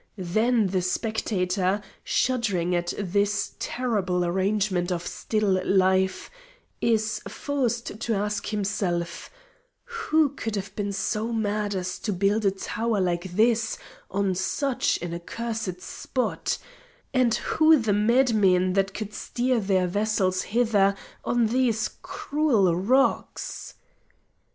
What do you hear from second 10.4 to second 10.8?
have